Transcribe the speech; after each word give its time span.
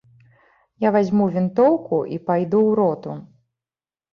Я 0.85 0.89
вазьму 0.95 1.27
вінтоўку 1.35 1.99
і 2.17 2.19
пайду 2.31 2.59
ў 2.69 2.71
роту. 2.81 3.11